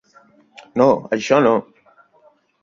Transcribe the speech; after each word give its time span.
No, 0.81 0.87
això 1.17 1.39
no! 1.49 1.53